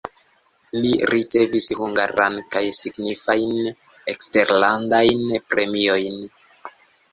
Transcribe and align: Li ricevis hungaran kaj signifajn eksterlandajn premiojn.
Li 0.85 0.93
ricevis 1.13 1.67
hungaran 1.81 2.39
kaj 2.55 2.63
signifajn 2.79 3.69
eksterlandajn 4.15 5.25
premiojn. 5.55 6.21